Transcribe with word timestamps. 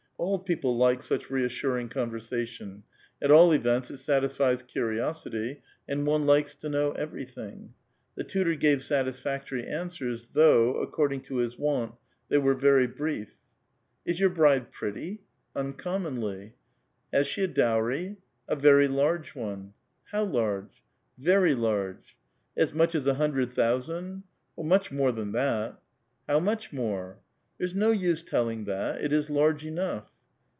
All 0.23 0.37
people 0.37 0.77
like 0.77 1.01
such 1.01 1.31
reassuring 1.31 1.89
conversation; 1.89 2.83
at 3.23 3.31
all 3.31 3.51
events 3.53 3.89
it 3.89 3.97
satisfies 3.97 4.61
curi 4.61 4.97
osity, 4.99 5.61
and 5.89 6.05
one 6.05 6.27
likes 6.27 6.53
to 6.57 6.69
know 6.69 6.91
everything. 6.91 7.73
The 8.13 8.23
tutor 8.23 8.53
gave 8.53 8.83
satisfactory 8.83 9.65
answers, 9.65 10.27
though, 10.33 10.75
according 10.75 11.21
to 11.21 11.37
his 11.37 11.57
wont, 11.57 11.95
they 12.29 12.37
were 12.37 12.53
very 12.53 12.85
brief. 12.85 13.35
*' 13.69 14.05
Is 14.05 14.19
your 14.19 14.29
bride 14.29 14.71
pretty?"" 14.71 15.23
Uncommonly." 15.55 16.53
''lias 17.11 17.25
she 17.25 17.43
a 17.43 17.47
dowry?" 17.47 18.17
A 18.47 18.55
very 18.55 18.87
large 18.87 19.33
one.' 19.33 19.73
"How 20.11 20.23
large?"" 20.23 20.83
Very 21.17 21.55
large!"" 21.55 22.15
As 22.55 22.73
much 22.73 22.93
as 22.93 23.07
a 23.07 23.15
hundred 23.15 23.53
thousand?"" 23.53 24.21
Much 24.55 24.91
more 24.91 25.11
than 25.11 25.31
that."" 25.31 25.81
How 26.29 26.39
much 26.39 26.71
more?"" 26.71 27.17
There's 27.57 27.73
no 27.75 27.89
use 27.91 28.21
telling 28.23 28.65
that; 28.65 29.01
it 29.01 29.11
is 29.13 29.29
large 29.31 29.65
enough." 29.65 30.07